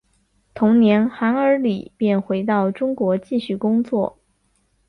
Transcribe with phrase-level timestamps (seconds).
[0.55, 4.17] 同年韩尔礼便回到中国继续工作。